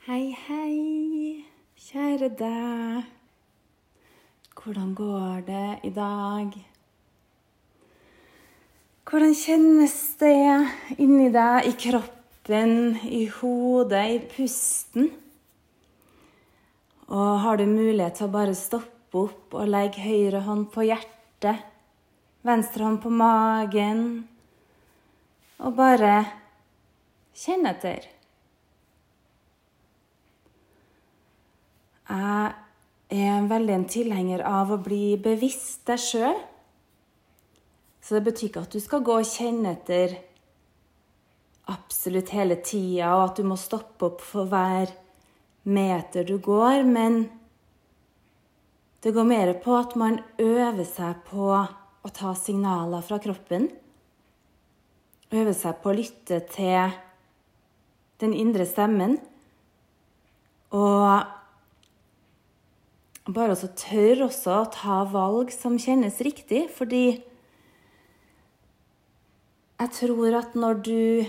[0.00, 1.44] Hei, hei,
[1.76, 3.08] kjære deg.
[4.56, 6.54] Hvordan går det i dag?
[9.04, 10.38] Hvordan kjennes det
[10.96, 12.72] inni deg, i kroppen,
[13.04, 15.10] i hodet, i pusten?
[17.12, 21.60] Og har du mulighet til å bare stoppe opp og legge høyre hånd på hjertet,
[22.40, 24.00] venstre hånd på magen,
[25.60, 26.14] og bare
[27.36, 28.08] kjenne etter?
[32.10, 36.40] Jeg er veldig en tilhenger av å bli bevisst deg sjøl.
[38.00, 40.16] Så det betyr ikke at du skal gå og kjenne etter
[41.70, 44.90] absolutt hele tida, og at du må stoppe opp for hver
[45.70, 47.22] meter du går, men
[49.04, 53.68] det går mer på at man øver seg på å ta signaler fra kroppen.
[55.30, 56.96] Øver seg på å lytte til
[58.20, 59.20] den indre stemmen.
[60.74, 61.39] Og
[63.28, 67.20] bare også tør også å ta valg som kjennes riktig, fordi
[69.80, 71.26] jeg tror at når du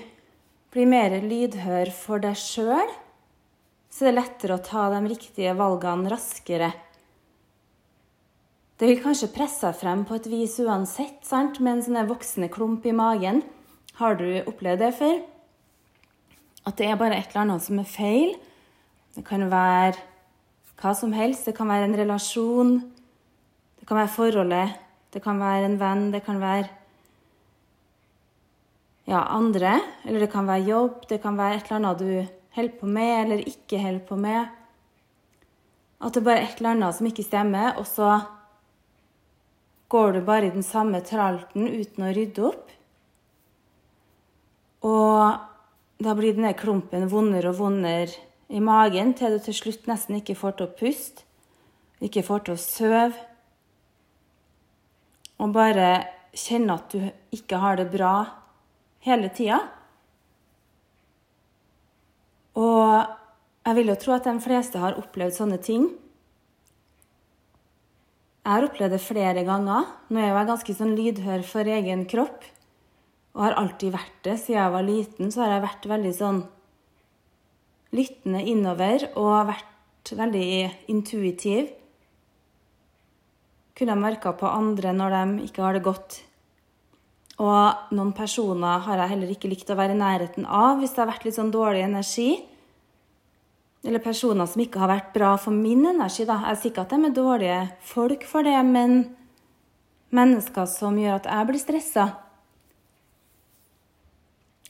[0.72, 2.90] blir mer lydhør for deg sjøl,
[3.92, 6.72] så er det lettere å ta de riktige valgene raskere.
[8.80, 11.60] Det vil kanskje presse deg frem på et vis uansett, sant?
[11.60, 13.44] med en sånn voksende klump i magen.
[14.00, 15.20] Har du opplevd det før?
[16.66, 18.34] At det er bare et eller annet som er feil?
[19.16, 20.00] Det kan være
[20.82, 21.46] hva som helst.
[21.48, 22.76] Det kan være en relasjon,
[23.80, 24.78] det kan være forholdet,
[25.14, 26.70] det kan være en venn, det kan være
[29.10, 29.80] ja, andre.
[30.06, 33.14] Eller det kan være jobb, det kan være et eller annet du holder på med
[33.24, 34.58] eller ikke holder på med.
[36.02, 38.20] At det bare er et eller annet som ikke stemmer, og så
[39.92, 42.72] går du bare i den samme tralten uten å rydde opp.
[44.88, 48.16] Og da blir denne klumpen vondere og vondere
[48.52, 51.24] i magen til du til slutt nesten ikke får til å puste,
[52.04, 53.22] ikke får til å sove.
[55.42, 55.88] Og bare
[56.38, 58.14] kjenne at du ikke har det bra
[59.08, 59.62] hele tida.
[62.60, 63.18] Og
[63.66, 65.88] jeg vil jo tro at de fleste har opplevd sånne ting.
[68.42, 69.86] Jeg har opplevd det flere ganger.
[70.10, 72.44] Nå er jeg ganske sånn lydhør for egen kropp.
[73.38, 74.40] Og har alltid vært det.
[74.42, 76.42] Siden jeg var liten, så har jeg vært veldig sånn
[77.96, 80.52] lyttende innover og vært veldig
[80.92, 81.72] intuitiv.
[83.78, 86.22] Kunne merka på andre når de ikke har det godt.
[87.42, 91.04] Og noen personer har jeg heller ikke likt å være i nærheten av hvis det
[91.04, 92.30] har vært litt sånn dårlig energi.
[93.82, 96.28] Eller personer som ikke har vært bra for min energi.
[96.30, 96.38] Da.
[96.52, 99.16] Jeg sier ikke at de er dårlige folk for det, men
[100.14, 102.06] mennesker som gjør at jeg blir stressa.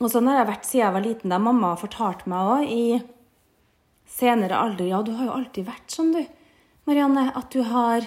[0.00, 1.32] Og sånn har jeg vært siden jeg var liten.
[1.32, 2.84] Da mamma fortalt meg òg i
[4.12, 6.22] senere alder Ja, du har jo alltid vært sånn, du,
[6.88, 7.28] Marianne.
[7.38, 8.04] At du har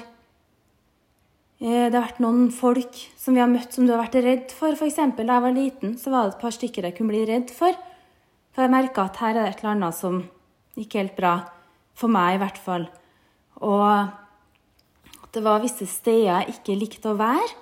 [1.59, 4.55] eh, Det har vært noen folk som vi har møtt som du har vært redd
[4.55, 4.75] for.
[4.75, 4.99] F.eks.
[5.17, 7.77] da jeg var liten, så var det et par stykker jeg kunne bli redd for.
[8.55, 10.21] For jeg merka at her er det et eller annet som
[10.79, 11.35] ikke helt bra.
[11.95, 12.89] For meg, i hvert fall.
[13.63, 17.53] Og at det var visse steder jeg ikke likte å være.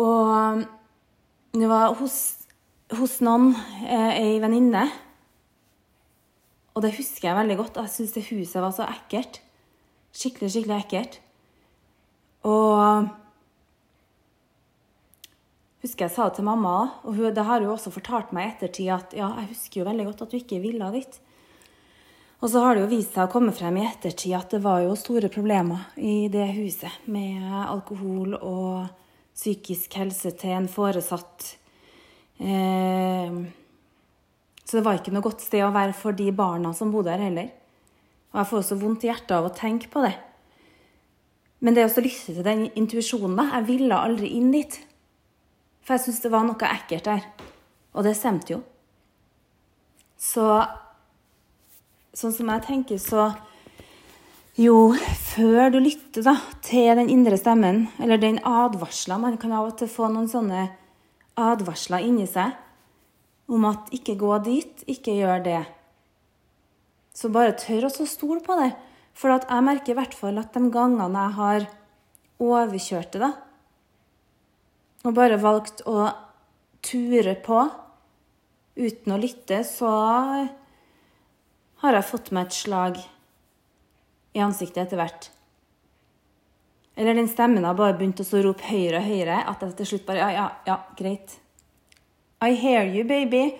[0.00, 0.64] Og
[1.52, 2.16] det var hos,
[2.94, 4.84] hos noen, eh, ei venninne.
[6.74, 7.80] Og det husker jeg veldig godt.
[7.82, 9.40] Jeg syntes det huset var så ekkelt.
[10.14, 11.18] Skikkelig, skikkelig ekkelt.
[12.46, 13.10] Og
[15.82, 18.52] husker jeg sa det til mamma, og hun, det har hun også fortalt meg i
[18.54, 21.20] ettertid, at ja, jeg husker jo veldig godt at du ikke ville dit.
[22.40, 24.80] Og så har det jo vist seg å komme frem i ettertid at det var
[24.84, 28.99] jo store problemer i det huset med alkohol og
[29.40, 31.54] psykisk helse til en foresatt.
[32.40, 33.38] Eh,
[34.64, 37.24] så det var ikke noe godt sted å være for de barna som bodde her
[37.24, 37.48] heller.
[38.30, 40.12] Og jeg får også vondt i hjertet av å tenke på det.
[41.60, 44.78] Men det å lytte til den intuisjonen da, Jeg ville aldri inn dit.
[45.82, 47.26] For jeg syntes det var noe ekkelt der.
[47.96, 48.60] Og det stemte jo.
[50.20, 50.44] Så
[52.14, 53.32] sånn som jeg tenker, så
[54.60, 54.92] jo
[55.32, 56.34] før du lytter da,
[56.64, 60.66] til den indre stemmen, eller den advarsla Man kan av og til få noen sånne
[61.40, 62.56] advarsler inni seg
[63.50, 65.66] om at 'ikke gå dit, ikke gjør det'.
[67.14, 68.76] Så bare tør å stole på det.
[69.14, 71.66] For jeg merker i hvert fall at de gangene jeg har
[72.38, 73.32] overkjørt det, da,
[75.04, 76.12] og bare valgt å
[76.82, 77.60] ture på
[78.76, 79.90] uten å lytte, så
[81.82, 83.00] har jeg fått meg et slag
[84.32, 85.30] i ansiktet etter hvert.
[87.00, 89.38] Eller den stemmen har bare begynt å rope høyere og høyere.
[89.48, 91.38] At jeg til slutt bare Ja, ja, ja, greit.
[92.44, 93.54] I hear you, baby.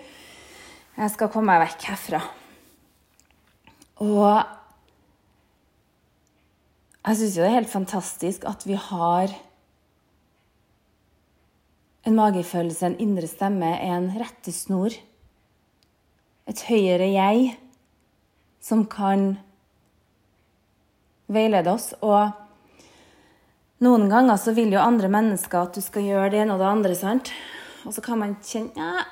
[0.97, 2.21] Jeg skal komme meg vekk herfra.
[4.01, 4.41] Og
[7.01, 9.33] jeg syns jo det er helt fantastisk at vi har
[12.05, 14.93] en magefølelse, en indre stemme, en rettesnor.
[16.49, 17.55] Et høyere jeg
[18.61, 19.35] som kan
[21.33, 21.91] veilede oss.
[22.03, 22.31] Og
[23.85, 26.69] noen ganger så vil jo andre mennesker at du skal gjøre det ene og det
[26.69, 27.33] andre, sant?
[27.87, 29.07] Og så kan man kjenne ja.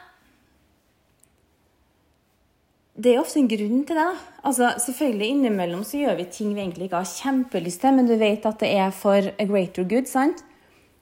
[3.00, 4.10] Det er ofte en grunn til det.
[4.44, 8.18] Altså, Selvfølgelig innimellom så gjør vi ting vi egentlig ikke har kjempelyst til, men du
[8.20, 10.44] vet at det er for a greater good, sant?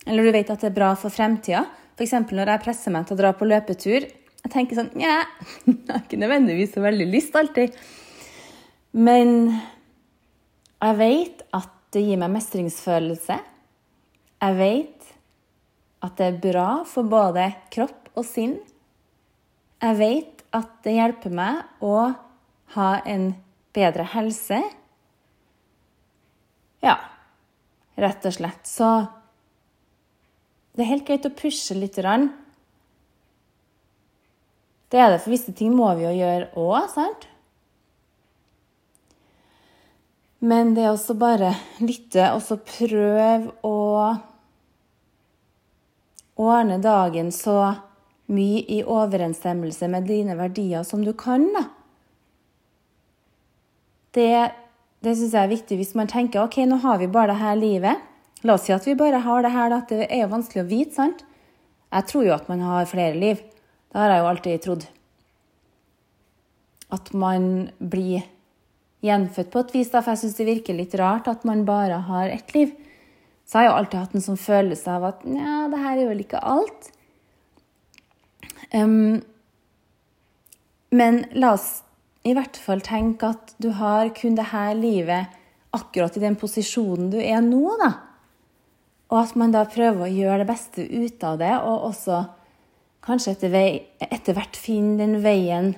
[0.05, 1.65] Eller du vet at det er bra for fremtida.
[1.97, 2.13] F.eks.
[2.29, 4.05] når jeg presser meg til å dra på løpetur.
[4.05, 5.23] Jeg tenker sånn Nja,
[5.65, 7.73] jeg har ikke nødvendigvis så veldig lyst alltid.
[8.93, 9.57] Men
[10.77, 13.37] jeg vet at det gir meg mestringsfølelse.
[14.37, 15.11] Jeg vet
[16.05, 18.57] at det er bra for både kropp og sinn.
[19.81, 22.13] Jeg vet at det hjelper meg å
[22.75, 23.31] ha en
[23.73, 24.59] bedre helse.
[26.85, 26.97] Ja,
[27.97, 28.69] rett og slett.
[28.69, 28.89] Så
[30.77, 31.97] det er helt greit å pushe litt.
[34.87, 37.25] Det er det, for visse ting må vi jo gjøre òg, sant?
[40.39, 43.77] Men det også bare lytte og så prøve å
[46.37, 47.57] ordne dagen så
[48.29, 51.47] mye i overensstemmelse med dine verdier som du kan.
[51.55, 51.63] da.
[54.13, 54.29] Det,
[55.01, 57.57] det syns jeg er viktig hvis man tenker ok, nå har vi bare det her
[57.57, 58.05] livet.
[58.45, 59.81] La oss si at vi bare har det her, da.
[59.89, 61.23] Det er jo vanskelig å vite, sant?
[61.87, 63.41] Jeg tror jo at man har flere liv.
[63.89, 64.87] Det har jeg jo alltid trodd.
[66.93, 68.27] At man blir
[69.05, 72.01] gjenfødt på et vis, da, for jeg syns det virker litt rart at man bare
[72.07, 72.73] har ett liv.
[73.47, 76.09] Så jeg har jo alltid hatt en sånn følelse av at ja, det her er
[76.09, 76.89] vel ikke alt.
[78.73, 79.19] Um,
[80.91, 81.69] men la oss
[82.27, 85.37] i hvert fall tenke at du har kun det her livet
[85.75, 87.91] akkurat i den posisjonen du er nå, da.
[89.07, 92.25] Og at man da prøver å gjøre det beste ut av det, og også
[93.07, 93.67] kanskje etter, vei,
[94.03, 95.75] etter hvert finne den veien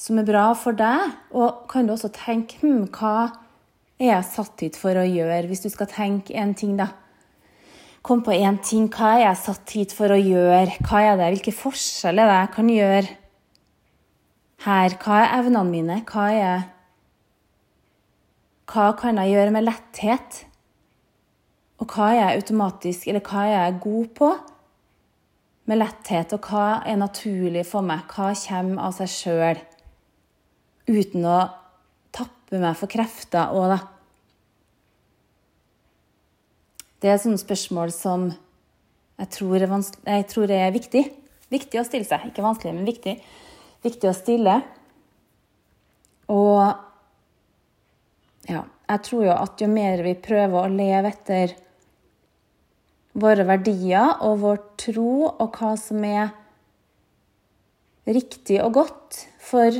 [0.00, 1.12] som er bra for deg.
[1.36, 3.28] Og kan du også tenke hm, hva
[4.00, 6.88] er jeg satt hit for å gjøre, hvis du skal tenke en ting, da.
[8.00, 8.88] Kom på én ting.
[8.88, 10.78] Hva er jeg satt hit for å gjøre?
[10.88, 11.32] Hva er det?
[11.34, 13.16] Hvilke forskjeller er det jeg kan gjøre
[14.64, 14.94] her?
[15.02, 15.98] Hva er evnene mine?
[16.08, 16.68] Hva er
[18.70, 20.44] Hva kan jeg gjøre med letthet?
[21.80, 24.28] Og hva er jeg automatisk, eller hva er jeg god på
[25.66, 26.32] med letthet?
[26.36, 28.06] Og hva er naturlig for meg?
[28.14, 29.60] Hva kommer av seg sjøl?
[30.90, 31.38] Uten å
[32.14, 33.80] tappe meg for krefter òg, da.
[37.00, 38.28] Det er sånne spørsmål som
[39.20, 39.70] jeg tror, er
[40.18, 41.04] jeg tror er viktig.
[41.52, 42.28] Viktig å stille seg.
[42.28, 43.16] Ikke vanskelig, men viktig.
[43.84, 44.58] Viktig å stille.
[46.30, 46.60] Og
[48.48, 51.56] ja, jeg tror jo at jo mer vi prøver å leve etter
[53.20, 56.30] våre verdier og vår tro og hva som er
[58.10, 59.74] riktig og godt for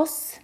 [0.00, 0.38] oss,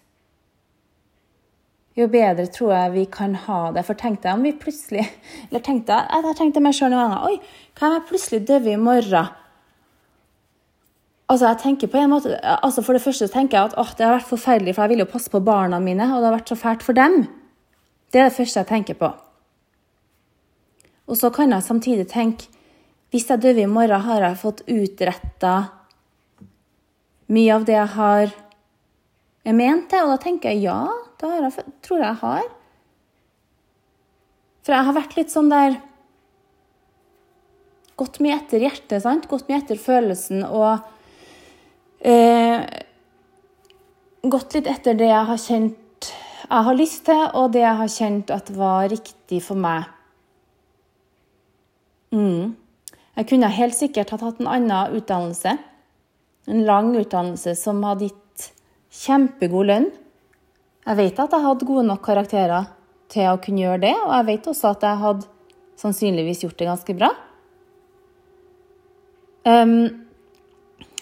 [1.98, 3.82] jo bedre tror jeg vi kan ha det.
[3.86, 5.02] For tenk deg om vi plutselig
[5.48, 7.40] Eller tenk deg, jeg tenkte meg sjøl noen ganger Oi,
[7.74, 9.32] hva om jeg plutselig dør i morgen?
[11.30, 14.06] Altså, jeg tenker på en måte, altså For det første tenker jeg at åh, det
[14.06, 16.50] har vært forferdelig, for jeg vil jo passe på barna mine, og det har vært
[16.50, 17.20] så fælt for dem.
[18.10, 19.10] Det er det første jeg tenker på.
[21.06, 22.50] Og så kan jeg samtidig tenke
[23.10, 25.54] hvis jeg dør i morgen, har jeg fått utretta
[27.30, 28.34] mye av det jeg har
[29.46, 30.04] jeg ment til?
[30.04, 30.82] Og da tenker jeg ja,
[31.20, 32.48] det har jeg, tror jeg har.
[34.64, 35.78] For jeg har vært litt sånn der
[38.00, 39.26] Gått mye etter hjertet, sant?
[39.28, 40.86] Gått mye etter følelsen og
[42.00, 42.64] eh,
[44.24, 45.76] Gått litt etter det jeg har kjent
[46.50, 49.84] jeg har lyst til, og det jeg har kjent at var riktig for meg.
[52.10, 52.56] Mm.
[53.14, 55.52] Jeg kunne helt sikkert ha tatt en annen utdannelse.
[56.50, 58.48] En lang utdannelse som hadde gitt
[59.04, 59.86] kjempegod lønn.
[60.86, 62.70] Jeg vet at jeg hadde gode nok karakterer
[63.10, 65.28] til å kunne gjøre det, og jeg vet også at jeg hadde
[65.80, 67.10] sannsynligvis gjort det ganske bra.
[69.44, 70.06] Um,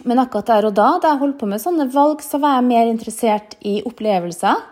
[0.06, 2.68] men akkurat der og da, da jeg holdt på med sånne valg, så var jeg
[2.68, 4.62] mer interessert i opplevelser.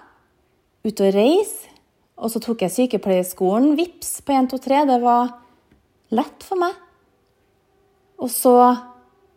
[0.86, 1.72] Ut og reise.
[2.16, 3.74] Og så tok jeg sykepleierskolen.
[3.76, 4.84] Vips på 1, 2, 3.
[4.88, 5.34] Det var
[6.16, 6.78] lett for meg.
[8.22, 8.54] Og så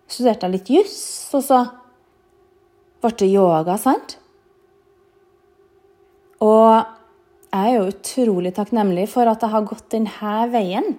[0.10, 1.02] studerte jeg litt juss,
[1.36, 1.60] og så
[3.04, 4.16] ble det yoga, sant?
[6.44, 6.86] Og
[7.50, 10.94] jeg er jo utrolig takknemlig for at jeg har gått denne veien.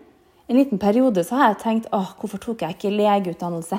[0.51, 3.79] En liten periode så har jeg tenkt åh, hvorfor tok jeg ikke legeutdannelse?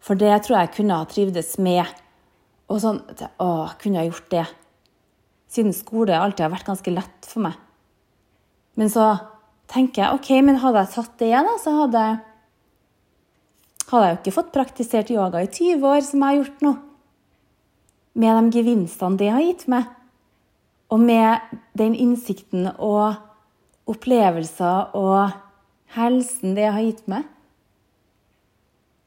[0.00, 1.84] For det tror jeg kunne ha trivdes med.
[2.70, 3.02] Og sånn
[3.42, 4.46] Å, kunne jeg gjort det?
[5.52, 7.58] Siden skole alltid har vært ganske lett for meg.
[8.76, 9.12] Men så
[9.70, 12.06] tenker jeg OK, men hadde jeg tatt det, igjen, så hadde
[13.86, 16.72] hadde jeg jo ikke fått praktisert yoga i 20 år, som jeg har gjort nå.
[18.16, 19.88] Med de gevinstene det har gitt meg,
[20.88, 23.18] og med den innsikten og
[23.90, 25.34] opplevelser og
[25.96, 27.26] helsen det har gitt meg.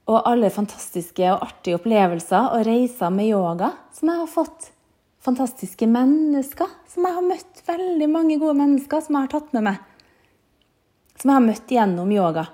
[0.10, 4.70] Og alle fantastiske og artige opplevelser og reiser med yoga som jeg har fått.
[5.22, 7.62] Fantastiske mennesker som jeg har møtt.
[7.68, 9.84] Veldig mange gode mennesker som jeg har tatt med meg.
[11.20, 12.48] Som jeg har møtt gjennom yoga.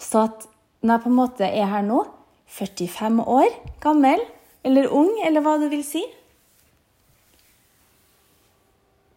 [0.00, 0.46] Så at
[0.80, 2.04] når jeg på en måte er her nå,
[2.50, 3.50] 45 år
[3.82, 4.22] gammel,
[4.66, 6.02] eller ung, eller hva du vil si,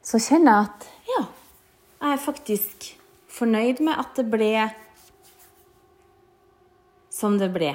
[0.04, 1.22] så kjenner jeg at ja,
[2.04, 2.90] jeg er faktisk
[3.32, 4.52] fornøyd med at det ble
[7.14, 7.72] som det ble.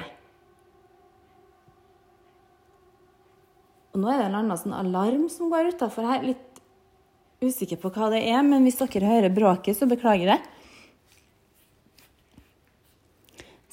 [3.93, 6.21] Og nå er det en annen sånn alarm som går utafor her.
[6.27, 6.61] Litt
[7.41, 10.45] usikker på hva det er, men hvis dere hører bråket, så beklager jeg.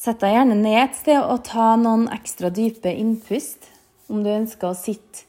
[0.01, 3.69] Sett deg gjerne ned et sted og ta noen ekstra dype innpust
[4.13, 5.25] om du ønsker å sitte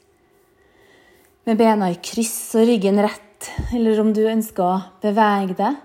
[1.48, 5.77] med bena i kryss og ryggen rett, eller om du ønsker å bevege deg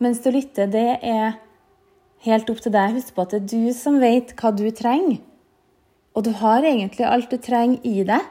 [0.00, 0.70] mens du lytter.
[0.70, 1.34] Det er
[2.24, 2.94] helt opp til deg.
[2.96, 5.18] Husk på at det er du som vet hva du trenger.
[6.16, 8.22] Og du har egentlig alt du trenger i deg.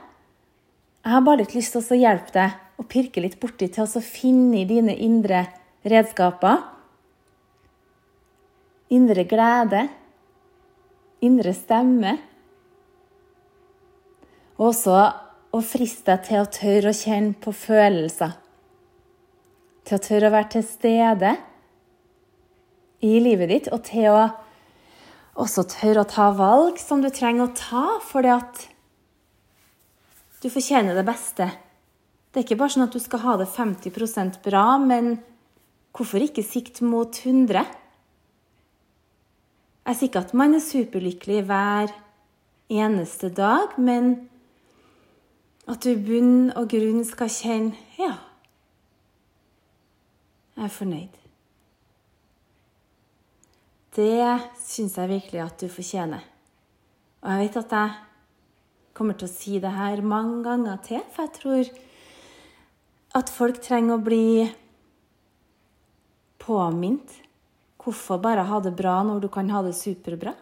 [1.00, 4.04] Jeg har bare litt lyst til å hjelpe deg og pirke litt borti til å
[4.04, 5.46] finne dine indre
[5.88, 6.64] redskaper.
[8.96, 9.86] Indre glede.
[11.24, 12.18] Indre stemme.
[14.60, 14.98] Og også
[15.56, 18.36] å friste deg til å tørre å kjenne på følelser.
[19.88, 21.32] Til å tørre å være til stede
[23.08, 24.28] i livet ditt, og til å
[25.40, 28.66] også tørre å ta valg som du trenger å ta fordi at
[30.44, 31.48] du fortjener det beste.
[32.30, 35.18] Det er ikke bare sånn at du skal ha det 50% bra, men
[35.96, 37.64] hvorfor ikke sikte mot 100?
[39.90, 41.96] Jeg sier ikke at man er superlykkelig hver
[42.70, 44.29] eneste dag, men
[45.70, 48.16] at du i bunn og grunn skal kjenne Ja,
[50.58, 51.18] jeg er fornøyd.
[53.96, 54.24] Det
[54.64, 56.24] syns jeg virkelig at du fortjener.
[57.22, 57.94] Og jeg vet at jeg
[58.96, 61.72] kommer til å si det her mange ganger til, for jeg tror
[63.20, 64.50] at folk trenger å bli
[66.44, 67.16] påminnet.
[67.80, 70.36] Hvorfor bare ha det bra når du kan ha det superbra?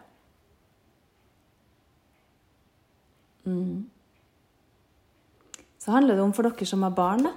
[5.88, 7.30] Så handler det om for dere som har barn, da.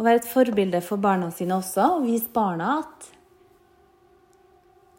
[0.00, 3.08] Å være et forbilde for barna sine også, og vise barna at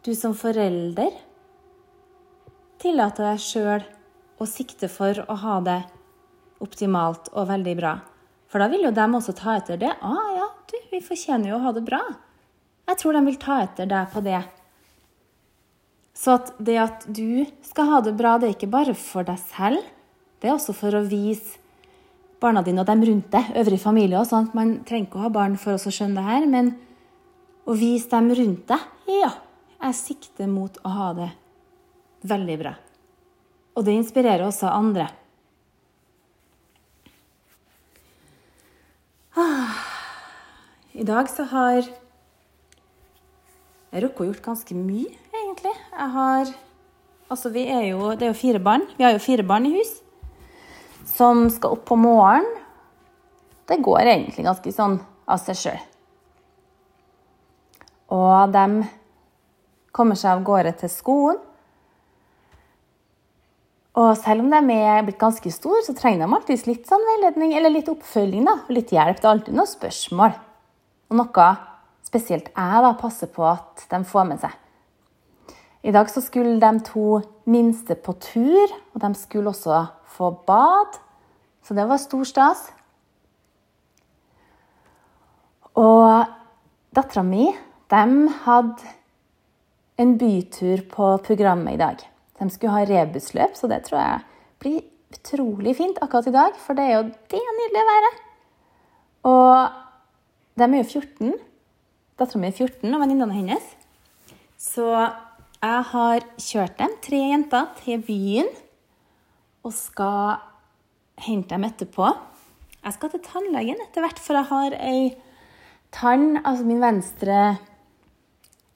[0.06, 1.10] du som forelder
[2.78, 3.82] tillater deg sjøl
[4.38, 5.80] å sikte for å ha det
[6.62, 7.96] optimalt og veldig bra.
[8.46, 9.90] For da vil jo de også ta etter det.
[9.98, 12.04] 'Å ah, ja, du, vi fortjener jo å ha det bra.'
[12.86, 14.44] Jeg tror de vil ta etter deg på det.
[16.14, 19.42] Så at det at du skal ha det bra, det er ikke bare for deg
[19.50, 19.82] selv.
[20.38, 21.63] Det er også for å vise
[22.44, 24.28] barna dine og dem rundt deg, øvrig familie òg.
[24.28, 24.50] sånn.
[24.56, 26.74] Man trenger ikke å ha barn for å skjønne det her, men
[27.64, 29.32] å vise dem rundt deg Ja,
[29.80, 31.30] jeg sikter mot å ha det
[32.24, 32.74] veldig bra.
[33.76, 35.08] Og det inspirerer også andre.
[39.36, 39.80] Ah.
[40.94, 41.90] I dag så har jeg
[44.04, 45.74] rukket å gjort ganske mye, egentlig.
[45.74, 46.54] Jeg har
[47.24, 48.82] Altså, vi er jo Det er jo fire barn.
[48.98, 50.03] Vi har jo fire barn i hus
[51.08, 52.50] som skal opp på morgenen.
[53.64, 55.82] Det går egentlig ganske sånn av seg sjøl.
[58.12, 58.84] Og de
[59.94, 61.40] kommer seg av gårde til skolen.
[63.94, 67.54] Og selv om de er blitt ganske store, så trenger de alltid litt sånn veiledning
[67.54, 68.42] eller litt oppfølging.
[68.44, 69.20] da, Litt hjelp.
[69.20, 70.34] Det er alltid noen spørsmål.
[71.10, 71.48] Og noe
[72.04, 74.60] spesielt jeg da passer på at de får med seg.
[75.84, 77.20] I dag så skulle de to
[77.50, 79.82] minste på tur, og de skulle også
[80.14, 80.98] få bad.
[81.64, 82.64] Så det var stor stas.
[85.74, 86.26] Og
[86.94, 87.48] dattera mi,
[87.90, 88.02] de
[88.44, 88.92] hadde
[89.98, 92.02] en bytur på programmet i dag.
[92.38, 94.20] De skulle ha rebusløp, så det tror jeg
[94.62, 94.82] blir
[95.14, 96.58] utrolig fint akkurat i dag.
[96.62, 98.22] For det er jo det nydelige været.
[99.24, 99.68] Og
[100.58, 101.34] de er jo 14.
[102.18, 103.70] Dattera mi er 14, og venninnene hennes.
[104.58, 108.52] Så jeg har kjørt dem, tre jenter, til byen
[109.64, 110.42] og skal
[111.24, 112.10] hente dem etterpå.
[112.84, 115.14] Jeg skal til tannlegen etter hvert, for jeg har ei
[115.94, 117.40] tann, altså min venstre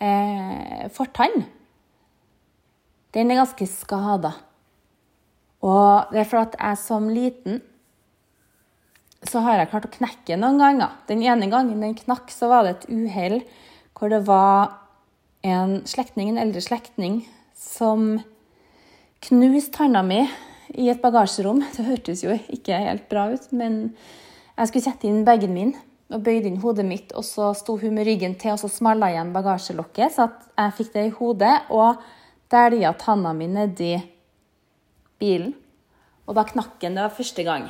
[0.01, 1.45] eh, fortann
[3.17, 4.35] den er ganske skada.
[5.65, 7.63] Og det er for at jeg som liten
[9.27, 10.93] så har jeg klart å knekke noen ganger.
[11.09, 13.41] Den ene gangen den knakk, så var det et uhell
[13.99, 14.77] hvor det var
[15.43, 17.25] en slektning, en eldre slektning,
[17.59, 18.21] som
[19.27, 20.21] knuste tanna mi
[20.75, 21.63] i et bagasjerom.
[21.77, 23.81] Det hørtes jo ikke helt bra ut, men
[24.59, 25.77] jeg skulle sette inn bagen min
[26.09, 29.11] og bøyde inn hodet mitt, og så sto hun med ryggen til, og så smalla
[29.13, 32.01] igjen bagasjelokket, så at jeg fikk det i hodet, og
[32.49, 33.93] dælja tanna mi nedi
[35.21, 35.53] bilen.
[36.29, 36.97] Og da knakk den.
[36.97, 37.69] Det var første gang.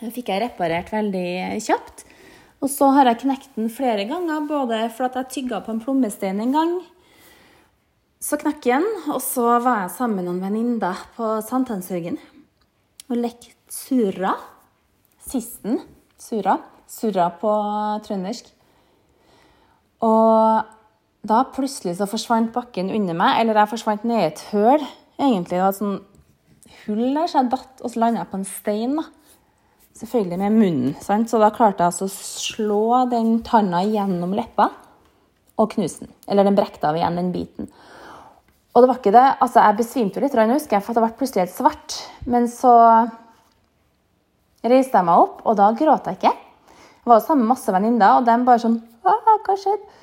[0.00, 2.04] Den fikk jeg reparert veldig kjapt.
[2.60, 6.42] Og så har jeg knekt den flere ganger, både fordi jeg tygga på en plommestein
[6.44, 6.74] en gang.
[8.20, 12.18] Så knakk den, og så var jeg sammen med noen venninner på Sankthanshaugen
[13.08, 14.34] og lekte surra.
[15.24, 15.80] Sisten
[16.20, 16.58] surra.
[16.90, 17.50] Surra på
[18.04, 18.50] trøndersk.
[20.04, 20.68] Og
[21.30, 24.84] da plutselig så forsvant bakken under meg, eller jeg forsvant ned i et høl.
[25.20, 25.98] Egentlig det var et sånn
[26.82, 28.96] hull der, så jeg datt, og så landa jeg på en stein.
[29.00, 29.06] da.
[30.00, 31.32] Selvfølgelig med munnen, sant?
[31.32, 34.70] så da klarte jeg altså å slå den tanna gjennom leppa
[35.60, 36.12] og knuse den.
[36.28, 37.72] Eller den brekte av igjen, den biten.
[38.70, 39.26] Og det var ikke det.
[39.42, 41.96] Altså, jeg besvimte jo litt, jeg husker jeg, for det ble plutselig helt svart.
[42.30, 42.74] Men så
[44.62, 46.34] reiste jeg meg opp, og da gråt jeg ikke.
[47.00, 49.98] Jeg var sammen med masse venninner, og de bare sånn Hva skjedde?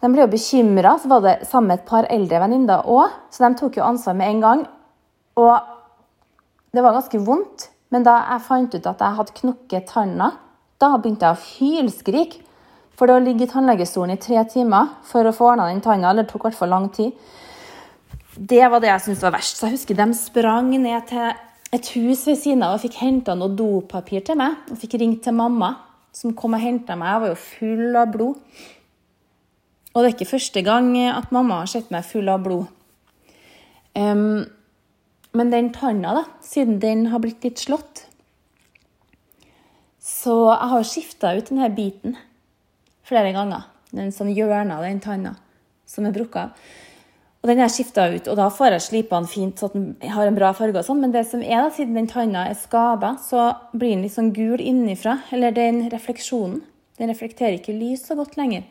[0.00, 0.94] De ble jo bekymra.
[1.00, 4.16] Så var det sammen med et par eldre venninner òg, så de tok jo ansvar
[4.18, 4.62] med en gang.
[5.40, 5.54] Og
[6.74, 7.68] det var ganske vondt.
[7.90, 10.30] Men da jeg fant ut at jeg hadde knukket tanna,
[10.80, 12.46] da begynte jeg å hylskrike.
[12.96, 16.10] For det å ligge i tannlegestolen i tre timer for å få ordna den tanna,
[16.12, 17.14] eller tok i hvert fall lang tid,
[18.40, 19.58] det var det jeg syntes var verst.
[19.58, 21.32] Så jeg husker de sprang ned til
[21.76, 24.56] et hus ved siden av og fikk henta noe dopapir til meg.
[24.72, 25.74] Og fikk ringt til mamma,
[26.16, 27.12] som kom og henta meg.
[27.12, 28.40] Jeg var jo full av blod.
[29.90, 32.66] Og det er ikke første gang at mamma har sett meg full av blod.
[33.92, 34.46] Um,
[35.34, 38.04] men den tanna, da, siden den har blitt litt slått
[39.98, 42.14] Så jeg har skifta ut denne biten
[43.06, 43.66] flere ganger.
[43.90, 45.34] Den sånn hjørnet av den tanna
[45.90, 46.70] som er brukket av.
[47.40, 50.28] Og den er skifta ut, og da får jeg slipa den fint så den har
[50.28, 50.76] en bra farge.
[50.76, 54.02] og sånn, Men det som er da, siden den tanna er skada, så blir den
[54.04, 55.22] litt sånn gul innenfra.
[55.32, 56.60] Eller den refleksjonen.
[57.00, 58.66] Den reflekterer ikke lys så godt lenger.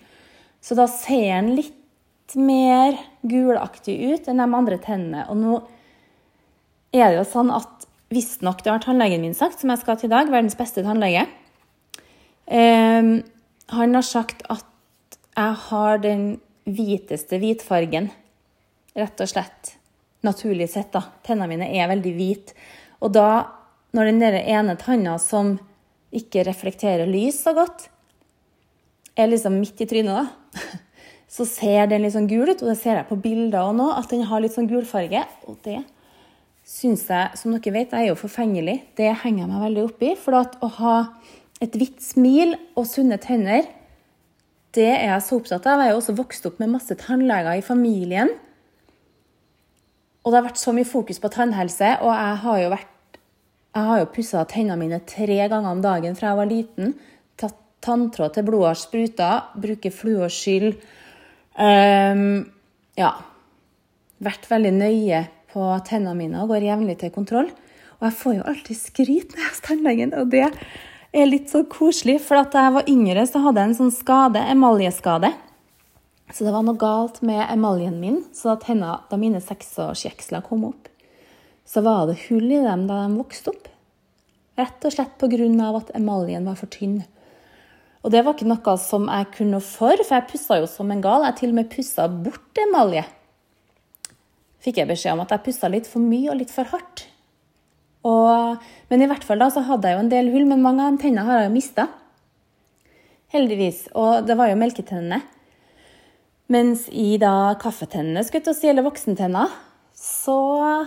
[0.62, 2.94] Så da ser den litt mer
[3.26, 5.26] gulaktig ut enn de andre tennene.
[5.34, 5.58] Og nå
[6.94, 10.10] er det jo sånn at visstnok, det har tannlegen min sagt, som jeg skal til
[10.10, 11.28] i dag, verdens beste tannlege
[12.50, 13.10] eh,
[13.70, 14.66] Han har sagt at
[15.38, 16.24] jeg har den
[16.66, 18.10] hviteste hvitfargen
[19.00, 19.76] rett og slett.
[20.26, 21.06] Naturlig sett, da.
[21.26, 22.58] Tennene mine er veldig hvite.
[23.04, 23.30] Og da,
[23.96, 25.56] når den der ene tanna som
[26.16, 27.88] ikke reflekterer lys så godt,
[29.20, 30.60] er liksom midt i trynet, da,
[31.36, 32.60] så ser den litt sånn gul ut.
[32.60, 35.24] Og det ser jeg på bilder òg nå, at den har litt sånn gulfarge.
[35.48, 35.82] Og det
[36.70, 38.78] syns jeg, som dere vet, jeg er jo forfengelig.
[39.00, 40.14] Det henger jeg meg veldig opp i.
[40.20, 40.96] For at å ha
[41.64, 43.68] et hvitt smil og sunne tenner,
[44.78, 45.82] det er jeg så opptatt av.
[45.82, 48.32] Jeg er jo også vokst opp med masse tannleger i familien.
[50.30, 53.16] Og det har vært så mye fokus på tannhelse, og jeg har jo vært
[53.70, 56.92] jeg har jo pussa tennene mine tre ganger om dagen fra jeg var liten.
[57.38, 60.68] Tatt tanntråd til blodet har spruta, bruker fluorskyll.
[61.58, 62.46] Um,
[62.98, 63.10] ja.
[64.22, 67.50] Vært veldig nøye på tennene mine og går jevnlig til kontroll.
[67.98, 71.66] Og jeg får jo alltid skryt når jeg er tannlegen, og det er litt så
[71.66, 72.20] koselig.
[72.22, 75.34] For da jeg var yngre, så hadde jeg en sånn skade, emaljeskade.
[76.30, 80.68] Så det var noe galt med emaljen min, så at henne, da mine seksårsjeksler kom
[80.68, 80.90] opp,
[81.66, 83.70] så var det hull i dem da de vokste opp.
[84.60, 85.70] Rett og slett pga.
[85.78, 87.04] at emaljen var for tynn.
[88.04, 91.02] Og det var ikke noe som jeg kunne for, for jeg pussa jo som en
[91.02, 91.26] gal.
[91.28, 93.06] Jeg til og med pussa bort emalje.
[94.64, 97.08] Fikk jeg beskjed om at jeg pussa litt for mye og litt for hardt.
[98.08, 98.60] Og,
[98.92, 101.00] men i hvert fall da så hadde jeg jo en del hull, men mange av
[101.00, 101.88] tennene har jeg jo mista.
[103.36, 103.86] Heldigvis.
[104.00, 105.22] Og det var jo melketennene.
[106.50, 109.52] Mens i da kaffetennene, si, eller voksentenner,
[109.94, 110.38] så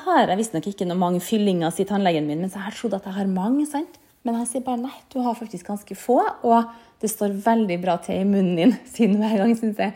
[0.03, 2.40] har jeg visstnok ikke noe mange fyllinger, sier tannlegen min.
[2.42, 3.66] Mens jeg har trodd at jeg har mange.
[3.70, 4.01] sant?
[4.27, 6.18] Men han sier bare nei, du har faktisk ganske få.
[6.46, 6.72] Og
[7.03, 9.94] det står veldig bra til i munnen din, siden hver gang, syns jeg.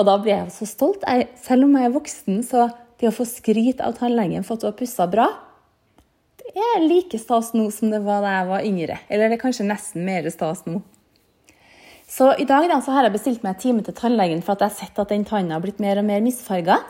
[0.00, 1.04] Og da blir jeg så stolt.
[1.04, 4.64] Jeg, selv om jeg er voksen, så det å få skryt av tannlegen for at
[4.64, 5.28] du har pussa bra,
[6.40, 8.96] det er like stas nå som det var da jeg var yngre.
[9.12, 10.80] Eller det er kanskje nesten mer stas nå.
[12.10, 14.72] Så i dag da, så har jeg bestilt meg time til tannlegen for at jeg
[14.72, 16.80] har sett at den tanna har blitt mer og mer misfarga.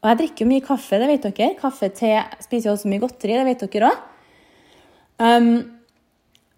[0.00, 1.48] Og jeg drikker jo mye kaffe, det vet dere.
[1.58, 4.04] Kaffe, te, spiser jo også mye godteri, det vet dere òg.
[5.16, 5.50] Um,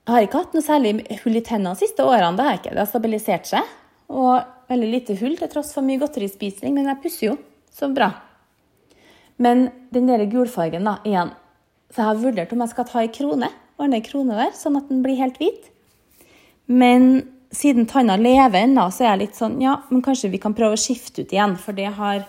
[0.08, 0.92] jeg har ikke hatt noe særlig
[1.24, 2.37] hull i tennene de siste årene.
[2.38, 2.74] Det har ikke.
[2.74, 3.72] Det har stabilisert seg.
[4.08, 7.34] Og veldig lite hull til tross for mye godterispising, men jeg pusser jo
[7.74, 8.12] så bra.
[9.42, 11.34] Men den der gulfargen, da, igjen
[11.88, 13.48] Så jeg har vurdert om jeg skal ta ei krone.
[13.80, 15.70] Ordne ei krone der, sånn at den blir helt hvit.
[16.68, 20.56] Men siden tanna lever ennå, så er jeg litt sånn Ja, men kanskje vi kan
[20.56, 22.26] prøve å skifte ut igjen, for det har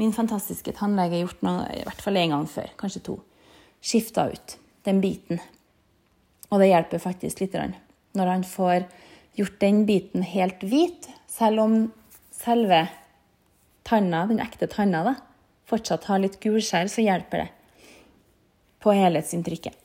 [0.00, 3.16] min fantastiske tannlege gjort noe, i hvert fall én gang før, kanskje to.
[3.84, 4.56] Skifta ut
[4.88, 5.40] den biten.
[6.50, 7.56] Og det hjelper faktisk litt
[8.16, 8.88] når han får
[9.38, 11.74] gjort den biten helt hvit, selv om
[12.34, 12.86] selve
[13.86, 15.14] tanna, den ekte tanna, da,
[15.70, 17.50] fortsatt har litt gulskjær, så hjelper det
[18.80, 19.79] på helhetsinntrykket.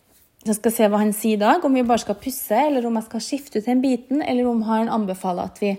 [0.46, 3.00] Jeg skal se hva han sier i dag, om vi bare skal pusse, eller om
[3.00, 5.72] jeg skal skifte ut den biten, eller om han anbefaler at vi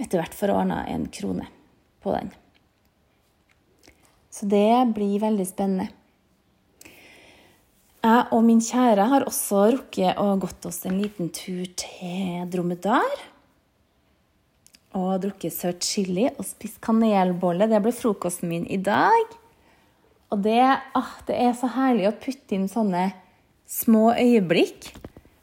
[0.00, 1.46] etter hvert får ordna en krone
[2.02, 2.32] på den.
[4.34, 5.86] Så det blir veldig spennende.
[8.00, 13.26] Jeg og min kjære har også rukket å gått oss en liten tur til Dromedar
[14.96, 17.68] og drukket søt chili og spist kanelbolle.
[17.70, 19.36] Det ble frokosten min i dag.
[20.32, 20.62] Og det,
[20.96, 23.10] ah, det, er så herlig å putte inn sånne
[23.70, 24.90] små øyeblikk.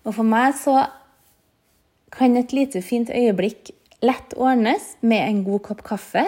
[0.03, 0.85] Og for meg så
[2.13, 3.71] kan et lite, fint øyeblikk
[4.03, 6.25] lett ordnes med en god kopp kaffe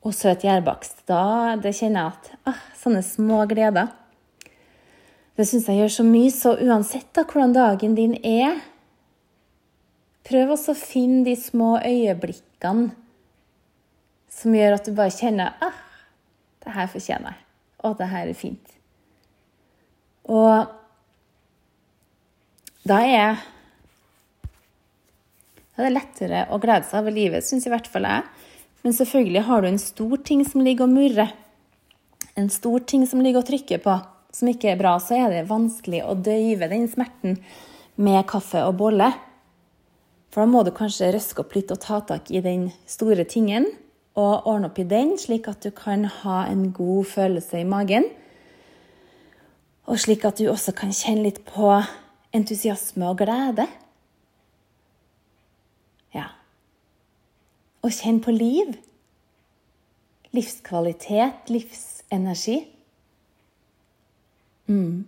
[0.00, 1.04] og søt gjærbakst.
[1.08, 3.90] Da det kjenner jeg at ah, sånne små gleder.
[5.36, 8.60] Det syns jeg gjør så mye, så uansett da hvordan dagen din er,
[10.30, 12.90] Prøv også å finne de små øyeblikkene
[14.30, 15.78] som gjør at du bare kjenner ah,
[16.62, 17.46] det her fortjener jeg.
[17.88, 18.76] Og det her er fint.
[20.30, 20.68] Og
[22.88, 23.40] da er,
[25.76, 28.24] da er det lettere å glede seg over livet, syns i hvert fall jeg.
[28.80, 31.34] Men selvfølgelig har du en stor ting som ligger og murrer.
[32.40, 33.98] En stor ting som ligger og trykker på,
[34.32, 37.36] som ikke er bra, så er det vanskelig å døyve den smerten
[38.00, 39.10] med kaffe og bolle.
[40.30, 43.66] For da må du kanskje røske opp litt og ta tak i den store tingen
[44.18, 48.06] og ordne opp i den, slik at du kan ha en god følelse i magen.
[49.90, 51.74] Og slik at du også kan kjenne litt på
[52.32, 53.66] entusiasme og glede.
[56.14, 56.26] Ja.
[57.82, 58.74] Og kjenne på liv.
[60.30, 62.60] Livskvalitet, livsenergi.
[64.66, 65.06] Mm.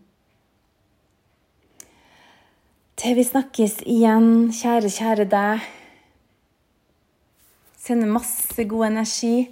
[2.98, 5.64] Til vi snakkes igjen, kjære, kjære deg.
[7.82, 9.48] Sender masse god energi,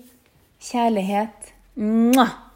[0.63, 1.55] kjærlighet.
[1.75, 2.50] Mwah!